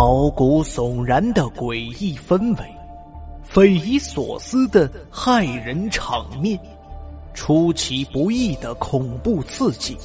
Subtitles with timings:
[0.00, 2.64] 毛骨悚然的诡异氛围，
[3.42, 6.56] 匪夷所思的骇人场面，
[7.34, 9.96] 出其不意的恐怖刺激，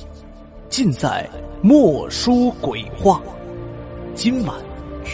[0.67, 1.29] 尽在
[1.61, 3.21] 莫说鬼话。
[4.15, 4.55] 今晚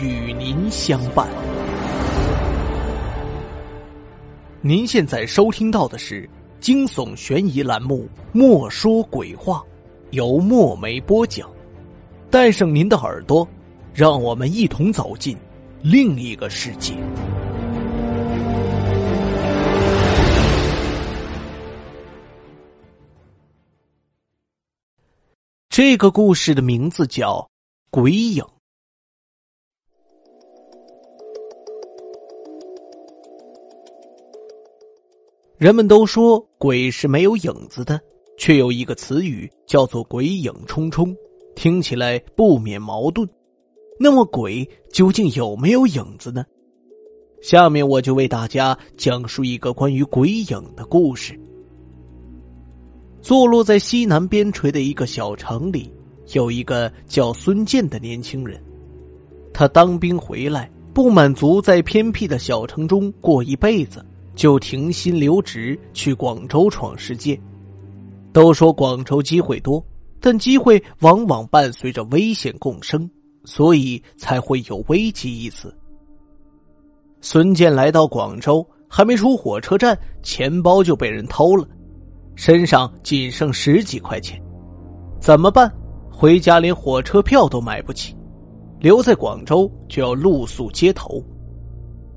[0.01, 1.27] 与您相伴。
[4.61, 6.25] 您现在收听到的是
[6.61, 9.57] 惊悚悬疑栏目《莫说鬼话》，
[10.11, 11.49] 由墨梅播讲。
[12.31, 13.45] 带上您的耳朵。
[13.93, 15.37] 让我们一同走进
[15.81, 16.93] 另一个世界。
[25.69, 27.37] 这个故事的名字叫
[27.89, 28.43] 《鬼影》。
[35.57, 37.99] 人们都说鬼是没有影子的，
[38.37, 41.15] 却有一个词语叫做“鬼影重重”，
[41.55, 43.29] 听起来不免矛盾。
[44.01, 46.45] 那么鬼究竟有没有影子呢？
[47.41, 51.37] 下面我就为大家讲述一个关于鬼影的故事。
[53.21, 55.91] 坐落在西南边陲的一个小城里，
[56.31, 58.57] 有一个叫孙健的年轻人。
[59.53, 67.37] 他当兵回来，不满足在偏僻的小城中过一辈子，就停薪留职去广州闯世界。
[68.31, 69.85] 都说广州机会多，
[70.21, 73.09] 但机会往往伴随着危险共生。
[73.49, 75.75] 所以才会有危机一词。
[77.19, 81.67] 孙健来到广州，还没出火车站，钱包就被人偷了，
[82.35, 84.39] 身上仅剩十几块钱，
[85.19, 85.67] 怎么办？
[86.11, 88.15] 回家连火车票都买不起，
[88.79, 91.19] 留在广州就要露宿街头。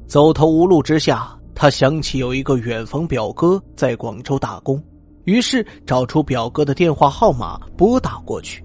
[0.07, 4.81] 走投无路之下，他想起有一个远房表哥在广州打工，
[5.25, 8.63] 于是找出表哥的电话号码，拨打过去。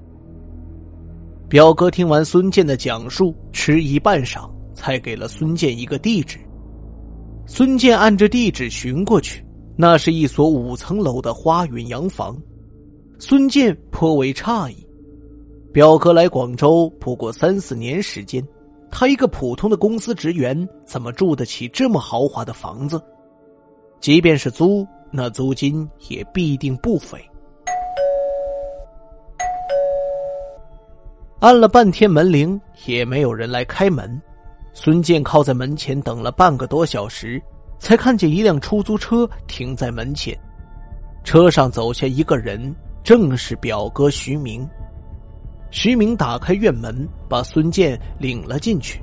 [1.49, 6.37] 表哥听完孙健的讲述，迟疑半晌，才给了孙健一个地址。
[7.45, 9.41] 孙健按着地址寻过去，
[9.77, 12.37] 那是一所五层楼的花园洋房。
[13.17, 14.85] 孙健颇为诧异，
[15.71, 18.45] 表哥来广州不过三四年时间，
[18.91, 23.01] 他一个普通的公司职员，怎么住得起这么豪华的房子？
[24.01, 27.17] 即便是租，那租金也必定不菲。
[31.39, 34.19] 按了半天门铃，也没有人来开门。
[34.73, 37.39] 孙健靠在门前等了半个多小时，
[37.77, 40.35] 才看见一辆出租车停在门前。
[41.23, 44.67] 车上走下一个人，正是表哥徐明。
[45.69, 48.99] 徐明打开院门，把孙健领了进去。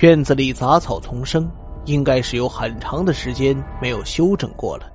[0.00, 1.48] 院子里杂草丛生，
[1.84, 4.90] 应该是有很长的时间没有修整过了，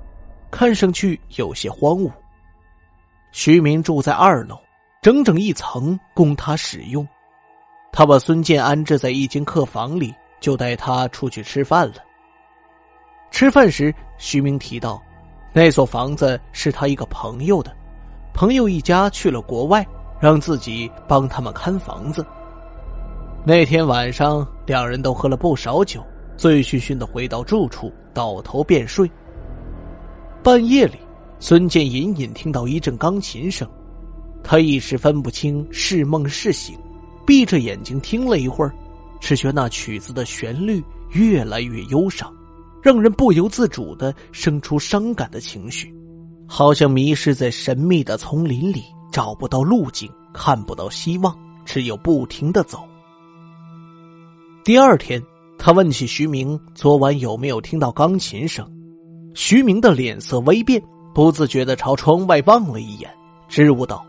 [0.52, 2.12] 看上去有些荒芜。
[3.31, 4.59] 徐明住在二楼。
[5.02, 7.08] 整整一层供他使用，
[7.90, 11.96] 他把孙健安置在一间客房里，就带他出去吃饭了。
[13.32, 15.02] 吃饭时，徐明提到，
[15.54, 17.74] 那所房子是他一个朋友的，
[18.34, 19.88] 朋友一家去了国外，
[20.20, 22.26] 让自己帮他们看房子。
[23.46, 26.06] 那天晚上，两人都喝了不少酒，
[26.36, 29.10] 醉醺醺的回到住处，倒头便睡。
[30.44, 30.98] 半夜里，
[31.40, 33.66] 孙健隐隐听到一阵钢琴声。
[34.44, 36.78] 他一时分不清是梦是醒，
[37.26, 38.74] 闭着眼睛听了一会儿，
[39.20, 42.34] 只觉那曲子的旋律越来越忧伤，
[42.82, 45.94] 让人不由自主的生出伤感的情绪，
[46.48, 52.84] 好像迷失在神秘的丛林里，找不到路径，看不到希望，只有不停的走。
[54.64, 55.22] 第二天，
[55.58, 58.68] 他问起徐明昨晚有没有听到钢琴声，
[59.36, 60.82] 徐明的脸色微变，
[61.14, 63.10] 不自觉的朝窗外望了一眼，
[63.48, 64.06] 支吾道。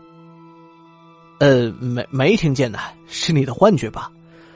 [1.41, 4.11] 呃，没没听见呢，是你的幻觉吧？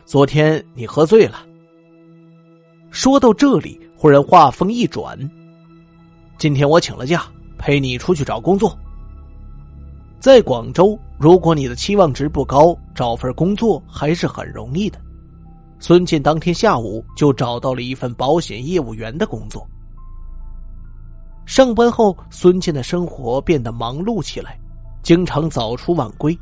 [0.06, 1.44] 昨天你喝醉了。
[2.92, 5.18] 说到这里，忽然话锋一转
[6.38, 7.26] ：“今天我请了假，
[7.58, 8.78] 陪你出去找工作。
[10.20, 15.02] 在广州，如果你的期望值不高，找份工作还是很容易的。”
[15.82, 19.68] 孙健当天下午就找到了一份保险业务员的工作。
[21.48, 24.56] 上班后，孙健的生活变得忙碌起来，
[25.02, 26.38] 经常早出晚归。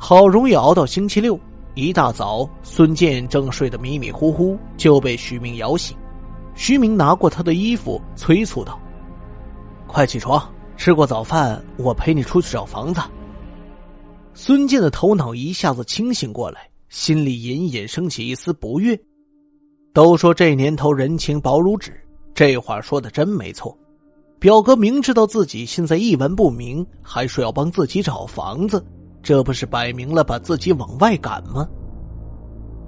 [0.00, 1.38] 好容易熬到星期六
[1.74, 5.96] 一大早，孙健正睡得迷迷糊糊，就被徐明摇醒。
[6.54, 8.80] 徐明拿过他的衣服，催促道
[9.86, 10.40] ：“快起床，
[10.76, 13.00] 吃过早饭，我陪你出去找房子。”
[14.34, 18.98] 孙健的头脑一下子清醒过来，心里隐隐升起一丝不悦。
[19.92, 21.92] 都说这年头人情薄如纸，
[22.34, 23.76] 这话说的真没错。
[24.38, 28.84] 表哥明知道自己现在一文不名，还说要帮自己找房子。
[29.22, 31.68] 这不是摆明了把自己往外赶吗？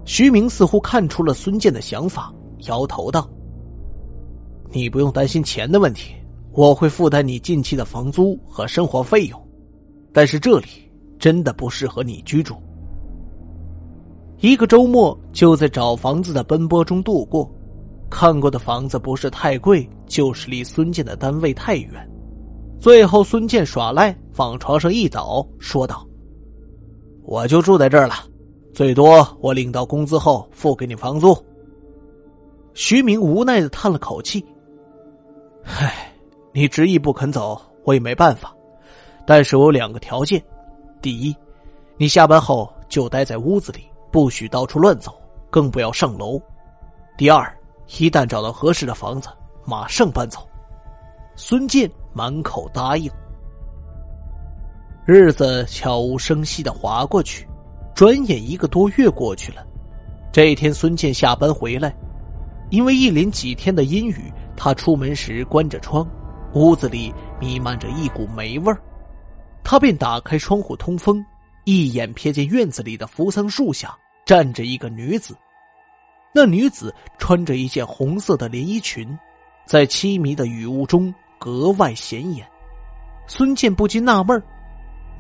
[0.05, 2.33] 徐明似乎看出了孙健的想法，
[2.67, 3.29] 摇头道
[4.73, 6.15] ：“你不用担心钱的问题，
[6.53, 9.41] 我会负担你近期的房租和生活费用。
[10.13, 10.67] 但是这里
[11.19, 12.57] 真的不适合你居住。”
[14.41, 17.49] 一个周末就在找房子的奔波中度过，
[18.11, 22.11] 看过的房子不是太贵，就是离孙健的单位太远。
[22.81, 26.05] 最后，孙健耍赖，往床上一倒，说道
[27.23, 28.15] ：“我就住在这儿了，
[28.73, 31.37] 最多我领到工资后付给你房租。”
[32.75, 34.45] 徐明无奈的叹了口气
[35.65, 36.13] ：“唉，
[36.53, 38.55] 你执意不肯走，我也没办法。
[39.27, 40.43] 但是我有两个条件：
[41.03, 41.35] 第一，
[41.97, 43.81] 你下班后就待在屋子里。”
[44.13, 45.15] 不许到处乱走，
[45.51, 46.37] 更不要上楼。
[47.17, 47.49] 第二，
[47.97, 49.29] 一旦找到合适的房子，
[49.65, 50.41] 马上搬走。
[51.37, 53.09] 孙健满口答应。
[55.13, 57.45] 日子悄无声息的划过去，
[57.97, 59.67] 转眼一个多月过去了。
[60.31, 61.93] 这一天，孙健下班回来，
[62.71, 66.09] 因为一连几天的阴雨，他出门时关着窗，
[66.55, 68.81] 屋子里弥漫着一股霉味儿，
[69.65, 71.21] 他便打开窗户通风。
[71.65, 73.93] 一眼瞥见院子里的扶桑树下
[74.25, 75.37] 站着一个女子，
[76.33, 79.19] 那女子穿着一件红色的连衣裙，
[79.67, 82.47] 在凄迷的雨雾中格外显眼。
[83.27, 84.41] 孙健不禁纳闷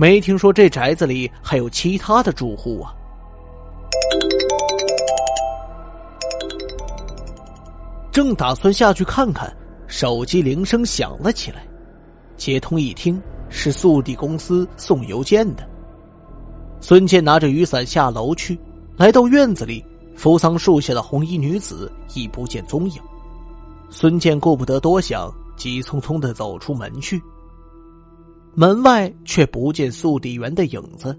[0.01, 2.91] 没听说这宅子里还有其他的住户啊。
[8.11, 9.55] 正打算下去看看，
[9.87, 11.69] 手机铃声响了起来，
[12.39, 13.21] 接通一听
[13.51, 15.69] 是速递公司送邮件的。
[16.81, 18.59] 孙健拿着雨伞下楼去，
[18.97, 19.85] 来到院子里，
[20.17, 22.99] 扶桑树下的红衣女子已不见踪影。
[23.91, 27.21] 孙健顾不得多想，急匆匆的走出门去。
[28.55, 31.19] 门外却不见速递员的影子，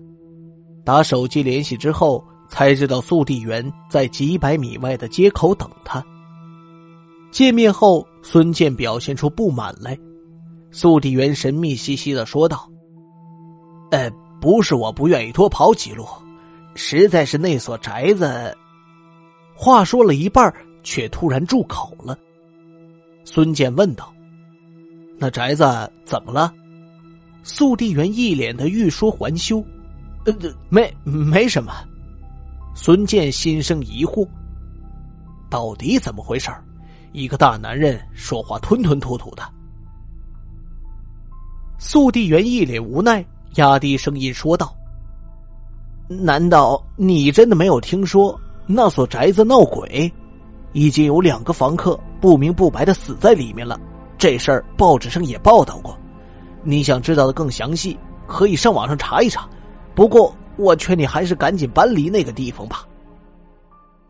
[0.83, 6.03] 打手机联系之后，才知道速递员在几百米外的街口等他。
[7.31, 9.97] 见面后，孙健表现出不满来，
[10.71, 12.69] 速递员神秘兮兮的说道
[13.91, 14.11] ：“呃。”
[14.41, 16.03] 不是我不愿意多跑几路，
[16.73, 18.57] 实在是那所宅子。
[19.53, 20.51] 话说了一半，
[20.81, 22.17] 却突然住口了。
[23.23, 24.11] 孙健问道
[25.19, 25.63] ：“那宅子
[26.03, 26.51] 怎么了？”
[27.43, 29.63] 速递员一脸的欲说还休
[30.25, 30.33] ：“呃，
[30.69, 31.73] 没没什么。”
[32.75, 34.27] 孙健心生疑惑
[35.49, 36.49] ：“到底怎么回事
[37.11, 39.43] 一个大男人说话吞吞吐吐的。”
[41.77, 43.25] 速递员一脸无奈。
[43.55, 44.73] 压低声音说道
[46.07, 50.09] ：“难道你真的没有听说那所宅子闹鬼？
[50.71, 53.77] 已经有两个房客不明不白的死在里面了。
[54.17, 55.99] 这事儿报纸上也报道过。
[56.63, 57.97] 你想知道的更详细，
[58.27, 59.47] 可以上网上查一查。
[59.95, 62.87] 不过，我劝你还是赶紧搬离那个地方吧。”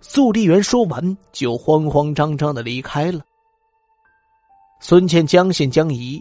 [0.02, 3.22] 速递员说完，就慌慌张张的离开了。
[4.80, 6.20] 孙倩将信将疑，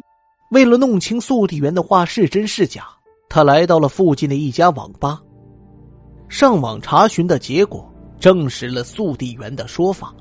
[0.51, 2.87] 为了弄清速递员的话是真是假。
[3.29, 5.23] 他来到了附近的一家网吧，
[6.29, 7.89] 上网查询的结果
[8.19, 10.13] 证实了速递员的说法。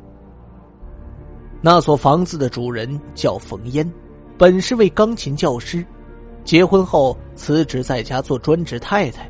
[1.60, 3.92] 那所房子的主人叫冯烟，
[4.38, 5.86] 本是位钢琴教师，
[6.44, 9.30] 结婚后辞职在家做专职太太。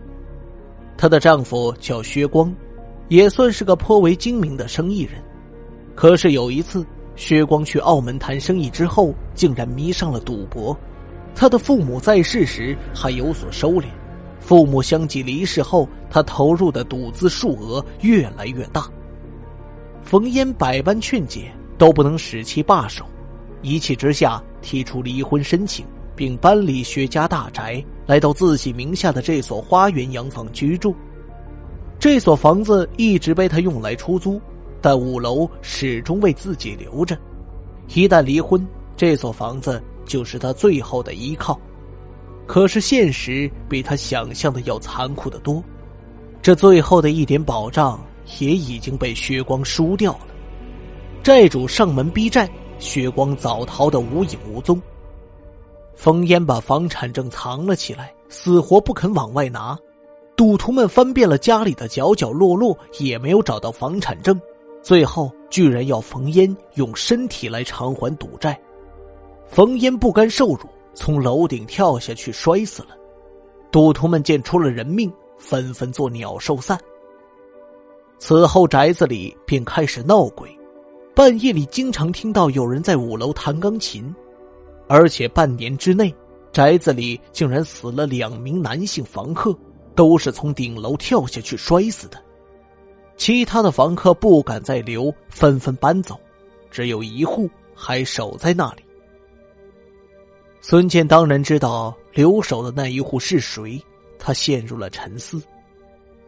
[0.97, 2.53] 她的丈夫叫薛光，
[3.07, 5.21] 也算是个颇为精明的生意人。
[5.95, 6.85] 可是有一次，
[7.15, 10.77] 薛光去澳门谈生意之后，竟然迷上了赌博。
[11.35, 13.85] 他的父母在世时还有所收敛，
[14.39, 18.89] 父母相继离世后，他投入的赌资数额越来越大。
[20.01, 23.05] 冯烟百般劝解都不能使其罢手，
[23.61, 25.85] 一气之下提出离婚申请，
[26.19, 30.93] 并搬离薛家大宅，来到自己名下的这所花园洋房居住。
[31.97, 34.37] 这所房子一直被他用来出租，
[34.81, 37.17] 但五楼始终为自己留着。
[37.93, 39.81] 一旦离婚，这所房子。
[40.09, 41.59] 就是他最后的依靠，
[42.47, 45.63] 可是现实比他想象的要残酷的多，
[46.41, 48.03] 这最后的一点保障
[48.39, 50.21] 也已经被薛光输掉了。
[51.21, 52.49] 债主上门逼债，
[52.79, 54.81] 薛光早逃得无影无踪。
[55.99, 59.77] 冯烟把房产证藏了起来，死活不肯往外拿。
[60.33, 64.39] 赌徒们翻遍了家里的角角落落，也没有找到房产证，
[64.81, 68.57] 最后居然要冯烟用身体来偿还赌债。
[69.45, 70.61] 冯烟不甘受辱，
[70.93, 72.95] 从楼顶跳下去摔死了。
[73.69, 76.79] 赌徒们见出了人命，纷纷作鸟兽散。
[78.19, 80.49] 此后宅子里便开始闹鬼，
[81.13, 84.15] 半夜里经常听到有人在五楼弹钢琴，
[84.89, 86.13] 而且半年之内，
[86.51, 89.55] 宅子里竟然死了两名男性房客，
[89.95, 92.19] 都是从顶楼跳下去摔死的。
[93.15, 96.19] 其他的房客不敢再留，纷纷搬走，
[96.71, 98.83] 只有一户还守在那里。
[100.59, 103.79] 孙健当然知道留守的那一户是谁，
[104.17, 105.39] 他陷入了沉思。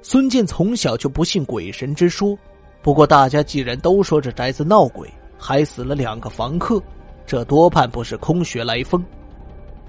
[0.04, 2.38] 孙健从小就不信鬼神之说，
[2.84, 6.80] 不过大家既然都说这宅子闹鬼，还死了两个房客，
[7.32, 9.02] 这多半不是空穴来风。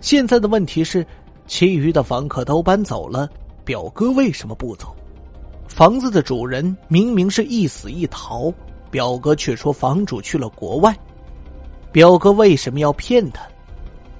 [0.00, 1.04] 现在的问题是，
[1.49, 3.28] 其余的房客都搬走了，
[3.64, 4.94] 表哥为什么不走？
[5.66, 8.54] 房子的主人明明是一死一逃，
[8.92, 10.96] 表哥却说房主去了国外，
[11.90, 13.42] 表哥为什么要骗他？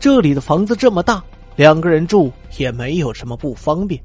[0.01, 1.23] 这里的房子这么大，
[1.55, 4.03] 两个人住也没有什么不方便。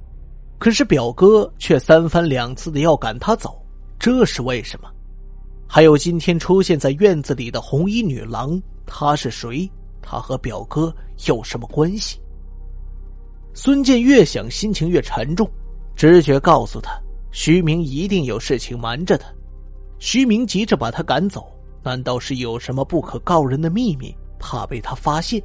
[0.59, 3.59] 可是表哥却三番两次的要赶他走，
[3.97, 4.87] 这是为什么？
[5.65, 9.69] 还有今天出现在院子里的红衣女郎，他是谁？
[10.01, 10.91] 他和表哥
[11.27, 12.19] 有什么关系？
[13.53, 15.47] 孙健越想，心情越沉重，
[15.95, 16.97] 直觉告诉他，
[17.31, 19.27] 徐明一定有事情瞒着他。
[19.99, 21.45] 徐明急着把他赶走，
[21.83, 25.41] 难道是有什么不可告人的秘密，怕被他发现？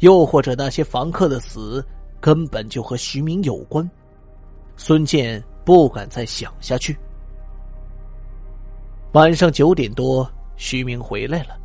[0.00, 1.82] 又或者那些房客的死
[2.20, 3.88] 根本就和徐明有关？
[4.76, 6.94] 孙健不敢再想下去。
[9.12, 11.56] 晚上九点多，徐明回来了。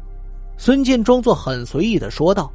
[0.63, 2.53] 孙健装作很随意的说道：“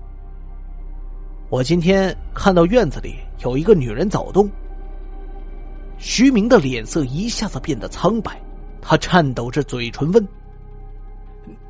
[1.51, 4.49] 我今天看到院子里有一个女人走动。”
[5.99, 8.41] 徐明的脸色一下子变得苍白，
[8.81, 10.25] 他颤抖着嘴唇问：“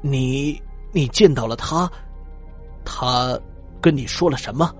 [0.04, 0.60] 你
[0.92, 1.90] 你见到了她？
[2.84, 3.40] 她
[3.80, 4.70] 跟你说了什么？”“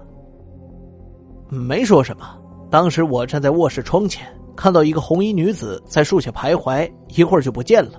[1.48, 2.38] 没说什么。”
[2.70, 6.86] 当时我站在卧室窗前，看到一个红衣女子在树下徘徊，
[7.16, 7.92] 一会儿就不见了。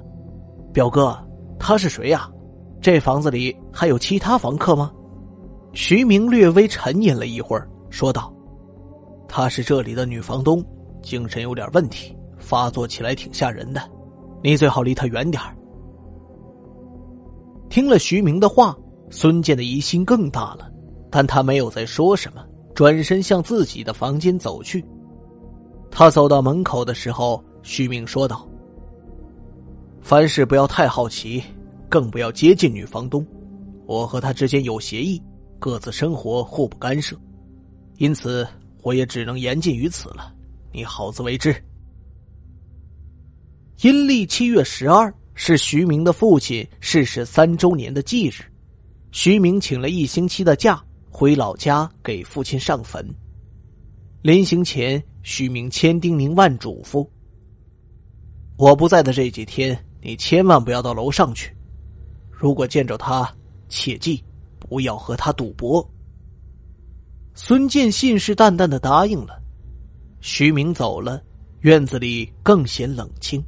[0.72, 1.18] 表哥，
[1.58, 2.30] 她是谁呀？
[2.82, 4.92] 这房子里还有其他房客吗？
[5.74, 8.34] 徐明略微沉吟了一会儿，说道
[9.28, 10.64] ：“她是这里的女房东，
[11.02, 13.82] 精神有点问题，发作起来挺吓人的，
[14.44, 15.42] 你最好离她远点
[17.70, 18.76] 听了徐明的话，
[19.10, 20.72] 孙健的疑心更大了，
[21.12, 22.44] 但他没有再说什么。
[22.74, 24.86] 转身向自己的房间走去。
[25.90, 28.48] 他走到门口的时候，徐明说道
[30.00, 31.44] ：“凡事不要太好奇，
[31.90, 33.26] 更不要接近女房东。
[33.86, 35.22] 我和她之间有协议，
[35.60, 37.20] 各自生活，互不干涉。
[37.98, 38.48] 因此，
[38.84, 40.34] 我也只能言尽于此了。
[40.72, 41.56] 你好自为之。”
[43.82, 48.44] 阴历七月十二是徐明的父亲逝世三周年的忌日，
[49.12, 50.84] 徐明请了一星期的假。
[51.10, 53.04] 回老家给父亲上坟。
[54.22, 57.08] 临行前，徐明千叮咛万嘱咐
[58.56, 61.57] ：“我不在的这几天，你千万不要到楼上去。
[62.38, 63.28] 如果见着他，
[63.68, 64.24] 切记
[64.60, 65.84] 不要和他赌博。”
[67.34, 69.42] 孙健信誓旦旦的答应了。
[70.22, 71.22] 徐明走了，
[71.62, 73.44] 院子里更显冷清。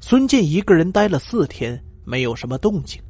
[0.00, 3.00] 孙健一个人待了四天，没有什么动静。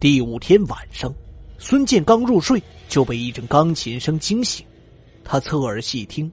[0.00, 1.12] 第五天晚上。
[1.58, 4.66] 孙健刚入睡，就被一阵钢琴声惊醒。
[5.22, 6.28] 他侧耳细听，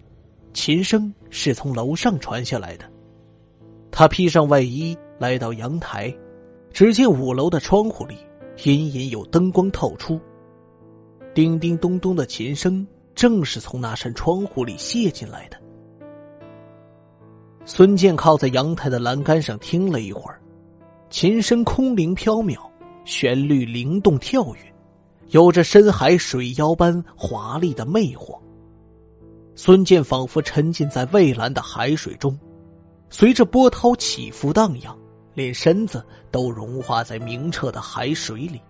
[0.53, 2.91] 琴声是从楼上传下来的。
[3.91, 6.11] 他披上外衣，来到阳台，
[6.71, 8.17] 只见五楼的窗户里
[8.63, 10.19] 隐隐有灯光透出。
[11.33, 15.57] 叮叮咚咚的琴声正是从那扇窗户里泄进来的。
[17.65, 20.41] 孙健靠在阳台的栏杆上听了一会儿，
[21.09, 22.57] 琴声空灵飘渺，
[23.05, 24.61] 旋律灵动跳跃。
[25.29, 28.39] 有着深海水妖般华丽的魅惑。
[29.53, 32.35] 孙健仿佛沉浸在蔚蓝的海水中，
[33.11, 34.97] 随着波涛起伏荡漾，
[35.39, 38.61] 连身子都融化在明澈的海水里。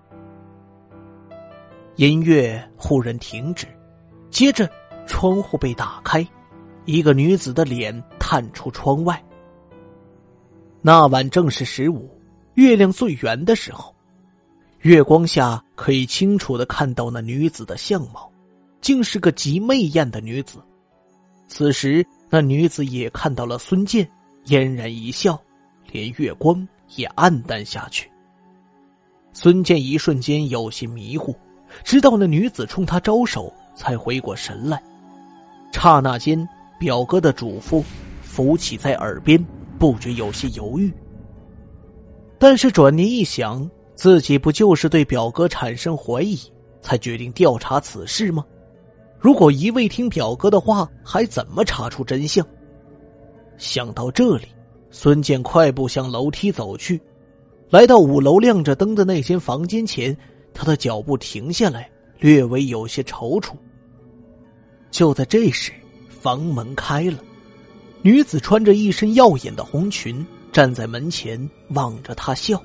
[1.96, 3.66] 音乐忽然停止，
[4.30, 4.70] 接着
[5.08, 6.26] 窗户被打开，
[6.86, 9.20] 一个女子的脸探出窗外。
[10.80, 12.08] 那晚正是十五，
[12.54, 13.94] 月亮最圆的时候。
[14.82, 18.32] 月光下可以清楚的看到那女子的相貌，
[18.80, 20.60] 竟是个极媚艳的女子。
[21.48, 24.10] 此时，那女子也看到了孙健，
[24.46, 25.38] 嫣然一笑，
[25.91, 28.10] 连月光也暗淡下去。
[29.34, 31.36] 孙健一瞬间有些迷糊，
[31.84, 34.81] 直到那女子冲他招手，才回过神来。
[35.72, 36.48] 刹那间，
[36.79, 37.84] 表哥的嘱咐
[38.22, 39.43] 浮起在耳边，
[39.77, 40.93] 不觉有些犹豫。
[42.38, 43.69] 但是转念一想。
[43.96, 46.39] 自己不就是对表哥产生怀疑，
[46.79, 48.46] 才决定调查此事吗？
[49.19, 52.48] 如果一味听表哥的话，还怎么查出真相？
[53.58, 54.46] 想到这里，
[54.91, 57.00] 孙健快步向楼梯走去，
[57.69, 60.15] 来到五楼亮着灯的那间房间前，
[60.53, 63.53] 他的脚步停下来，略微有些踌躇。
[64.91, 65.72] 就在这时，
[66.10, 67.19] 房门开了，
[68.01, 72.62] 女子穿着一身耀眼的红裙，站在门前望着他笑。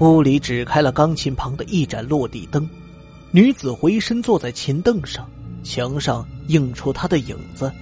[0.00, 2.68] 屋里只开了钢琴旁的一盏落地灯，
[3.30, 5.30] 女子回身坐在琴凳上，
[5.62, 7.72] 墙上映出她的影子，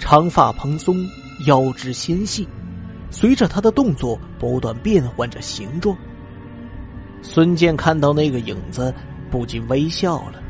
[0.00, 1.06] 长发蓬松，
[1.46, 2.48] 腰肢纤细，
[3.10, 5.96] 随着她的动作不断变换着形状。
[7.22, 8.94] 孙健看到那个影子，
[9.30, 10.42] 不禁微笑了。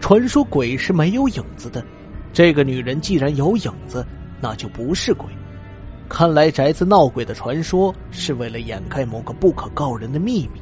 [0.00, 1.84] 传说鬼是没有影子的，
[2.32, 4.06] 这个女人既然有影子，
[4.40, 5.28] 那就不是鬼。
[6.08, 10.60] 看来宅子闹鬼的传说是为了掩盖某个不可告人的秘密，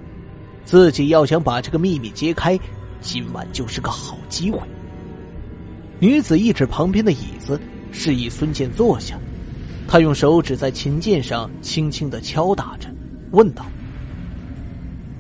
[0.64, 2.58] 自己要想把这个秘密揭开，
[3.00, 4.60] 今晚就是个好机会。
[6.00, 7.60] 女子一指旁边的椅子，
[7.92, 9.18] 示意孙健坐下。
[9.88, 12.88] 他用手指在琴键上轻轻的敲打着，
[13.30, 13.64] 问道：“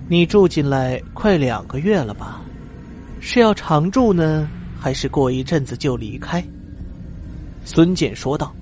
[0.08, 2.42] 你住进来快两个月了吧？
[3.20, 6.44] 是要常住呢，还是过一阵子就离开？”
[7.64, 8.54] 孙健说道。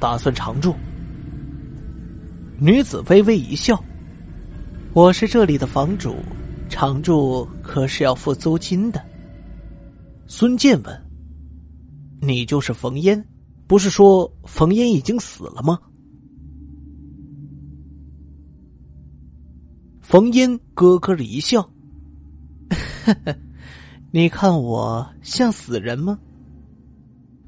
[0.00, 0.74] 打算常住。
[2.58, 3.80] 女子微微一笑
[4.94, 6.16] ：“我是这里的房主，
[6.68, 9.00] 常住可是要付租金的。”
[10.26, 11.02] 孙健问
[12.20, 13.24] ：“你就是冯烟？
[13.66, 15.78] 不是说冯烟已经死了吗？”
[20.02, 21.66] 冯烟咯咯的一笑
[24.12, 26.18] ：“你看我像死人吗？”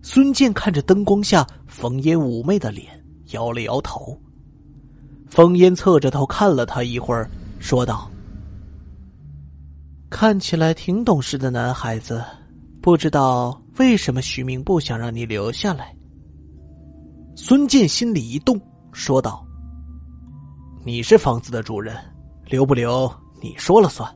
[0.01, 4.19] 孙健看着灯光下冯烟妩媚的脸，摇了摇头。
[5.27, 7.29] 冯烟侧着头看了他一会儿，
[7.59, 8.11] 说道
[10.09, 12.23] ：“看起来挺懂事的男孩子，
[12.81, 15.94] 不知道为什么徐明不想让你留下来。”
[17.37, 18.61] 孙健心里一动，
[18.93, 19.45] 说道
[20.87, 21.97] ：“你是房子的主人，
[22.47, 23.13] 留不留
[23.43, 24.09] 你说了算。”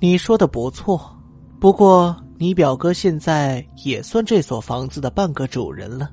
[0.00, 1.14] 你说的不错，
[1.60, 2.14] 不过。
[2.38, 6.10] 你表哥现在也算这所房子的半个主人了。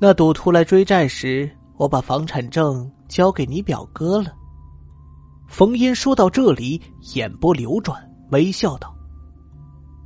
[0.00, 4.32] 那赌徒来追债时，我把房产证交给你表哥了。
[5.48, 6.80] 冯烟说到这里，
[7.16, 8.94] 眼波流转，微笑道：“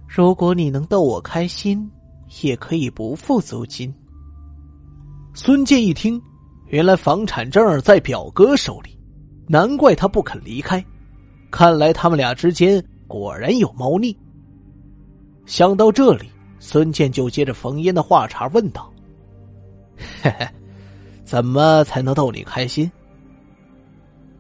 [0.09, 1.91] 如果你能逗我开心，
[2.41, 3.95] 也可以不付租金。”
[5.41, 6.21] 孙健一听，
[6.67, 8.99] 原来房产证在表哥手里，
[9.47, 10.85] 难怪他不肯离开。
[11.49, 14.15] 看来他们俩之间果然有猫腻。
[15.47, 18.93] 想到这里，孙健就接着冯烟的话茬问道
[20.21, 20.49] ：“嘿嘿，
[21.23, 22.91] 怎么才能逗你开心？”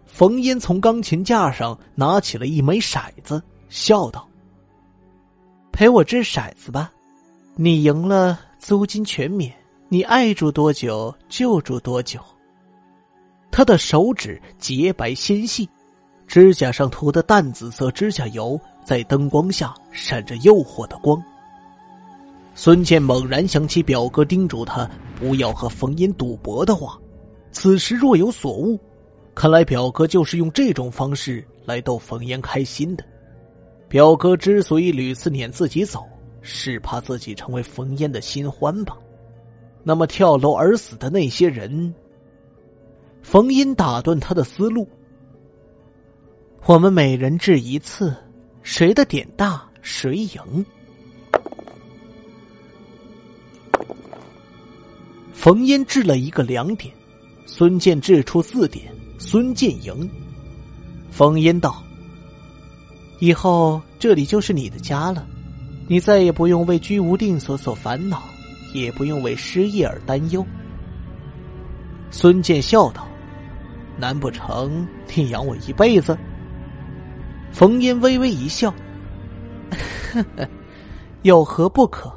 [0.04, 4.28] 冯烟从钢琴架上拿起了一枚骰子，笑道
[5.70, 6.90] ：“陪我掷骰子吧，
[7.54, 9.54] 你赢了租金全免，
[9.88, 12.20] 你爱住多久就住多久。”
[13.50, 15.68] 他的手指洁白纤细，
[16.26, 18.60] 指甲上涂的淡紫色指甲油。
[18.84, 21.22] 在灯光下闪着诱惑的光。
[22.54, 24.88] 孙健猛然想起表哥叮嘱他
[25.20, 26.98] 不要和冯烟赌博的话，
[27.50, 28.80] 此时若有所悟。
[29.34, 33.04] 看来表哥就是用这种方式来逗冯烟开心的。
[33.90, 36.02] 表哥之所以屡次撵自己走，
[36.40, 38.96] 是怕自己成为冯烟的新欢吧？
[39.82, 41.94] 那么跳楼而死的那些人，
[43.22, 44.88] 冯烟打断他的思路：
[46.66, 48.14] 我们每人掷一次。
[48.60, 50.66] 谁的点大谁赢。
[55.32, 56.92] 冯烟掷了一个两点，
[57.46, 60.10] 孙健掷出四点，孙健赢。
[61.10, 61.82] 冯烟道
[63.20, 65.26] ：“以后这里就是你的家了，
[65.86, 68.22] 你再也不用为居无定所所烦恼，
[68.74, 70.44] 也不用为失业而担忧。”
[72.10, 73.06] 孙健笑道
[73.98, 76.16] ：“难不成你养我一辈子？”
[77.52, 78.72] 冯烟微微一笑
[81.22, 82.12] ：“有何不可？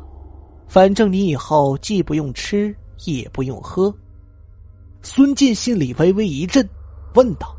[0.68, 3.94] 反正你以后既不用吃，也不用喝。”
[5.04, 6.68] 孙健心里微微一震，
[7.16, 7.56] 问道：“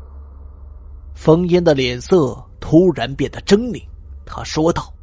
[1.13, 3.83] 冯烟的脸色突然变得狰狞，
[4.25, 4.93] 他说道：‘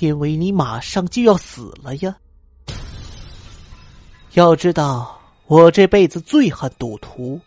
[0.00, 2.14] 因为你马上就要死了呀！
[4.36, 7.40] 要知道，我这辈子最恨赌徒，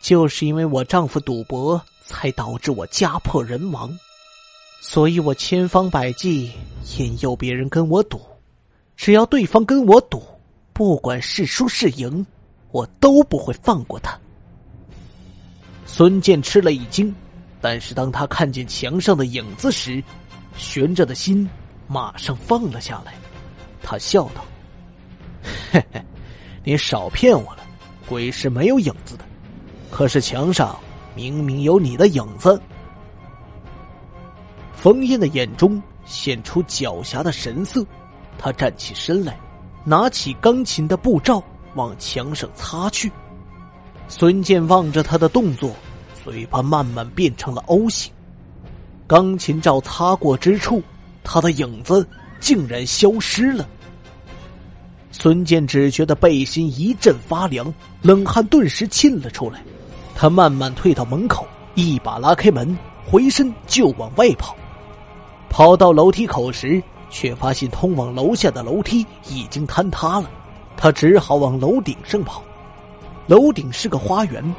[0.00, 3.96] 就是因为我丈夫赌博。’”才导致我家破人亡，
[4.80, 6.50] 所以我千方百计
[6.98, 8.20] 引诱别人跟我赌，
[8.96, 10.20] 只要对方跟我赌，
[10.72, 12.26] 不管是输是赢，
[12.72, 14.18] 我都不会放过他。
[15.86, 17.14] 孙健吃了一惊，
[17.60, 20.02] 但是当他看见墙上的影子时，
[20.56, 21.48] 悬着的心
[21.86, 23.14] 马上放了下来。
[23.84, 24.44] 他笑道
[25.72, 26.04] ：“嘿嘿，
[26.64, 27.58] 你少骗我了，
[28.06, 29.24] 鬼是没有影子的，
[29.90, 30.78] 可是墙上……”
[31.12, 32.58] 明明有你的影子。
[34.72, 37.84] 冯烟的眼中现出狡黠的神色，
[38.38, 39.36] 他站起身来，
[39.84, 41.42] 拿起钢琴的布罩
[41.74, 43.10] 往墙上擦去。
[44.06, 45.74] 孙健望着他的动作，
[46.24, 48.10] 嘴巴慢慢变成了 O 型。
[49.08, 50.80] 钢琴罩擦过之处，
[51.24, 53.68] 他的影子竟然消失了。
[55.12, 59.62] 孙健只觉得背心一阵发凉，冷汗顿时沁了出来。
[60.14, 64.56] 他慢慢退到门口，一把拉开门，回身就往外跑。
[65.48, 70.30] 跑到楼梯口时，却发现通往楼下的楼梯已经坍塌了。
[70.76, 72.42] 他只好往楼顶上跑。
[73.26, 74.54] 楼顶是个花园，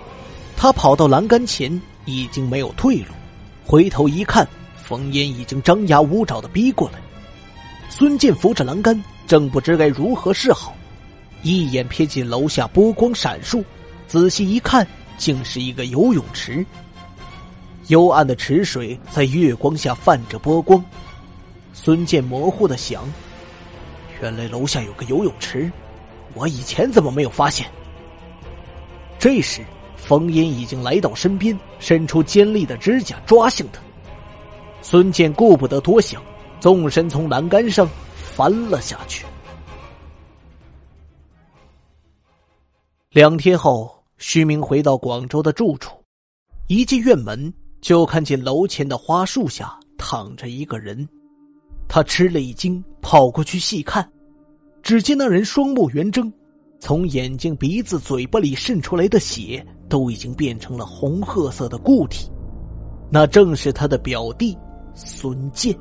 [0.57, 3.05] 他跑到栏杆前，已经没有退路。
[3.65, 6.99] 回头一看，冯烟已经张牙舞爪的逼过来。
[7.89, 9.01] 孙健扶着栏杆。
[9.31, 10.75] 正不知该如何是好，
[11.41, 13.63] 一眼瞥见楼下波光闪烁，
[14.05, 14.85] 仔细一看，
[15.17, 16.65] 竟是一个游泳池。
[17.87, 20.83] 幽暗的池水在月光下泛着波光。
[21.71, 23.09] 孙健模糊的想：
[24.21, 25.71] 原来楼下有个游泳池，
[26.33, 27.65] 我以前怎么没有发现？
[29.17, 29.61] 这时，
[29.95, 33.79] 冯烟已经来到身边，伸出尖利的指甲抓向他。
[34.81, 36.21] 孙健顾不得多想，
[36.59, 37.89] 纵身从栏杆上。
[38.41, 39.23] 翻了下去。
[43.11, 46.03] 两天后，徐明回到广州的住处，
[46.65, 51.07] 一进院门就看见楼前的花树下躺着一个人。
[51.87, 54.11] 他吃了一惊，跑过去细看，
[54.81, 56.33] 只见那人双目圆睁，
[56.79, 62.27] 从眼睛、鼻子、嘴巴里渗出来的血都已经变成了红褐色的固体，
[63.11, 64.57] 那正是他的表弟
[64.95, 65.77] 孙健。